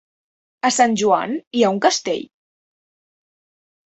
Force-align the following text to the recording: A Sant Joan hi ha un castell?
A 0.69 0.71
Sant 0.77 0.95
Joan 1.01 1.35
hi 1.59 1.61
ha 1.63 1.69
un 1.75 1.77
castell? 1.85 2.25